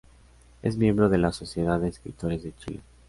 [0.63, 2.81] Es miembro de la Sociedad de Escritores de Chile.